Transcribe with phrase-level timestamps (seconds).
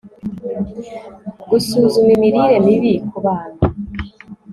[1.49, 3.59] gusuzuma imirire mibi ku bana